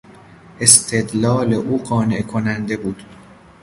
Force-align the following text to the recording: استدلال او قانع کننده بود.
استدلال 0.59 1.53
او 1.53 1.77
قانع 1.83 2.21
کننده 2.21 2.77
بود. 2.77 3.03